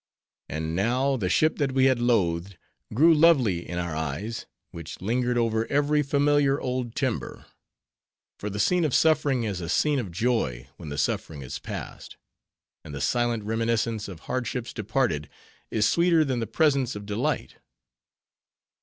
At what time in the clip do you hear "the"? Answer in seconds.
1.15-1.29, 8.49-8.59, 10.89-10.97, 12.95-12.99, 16.39-16.47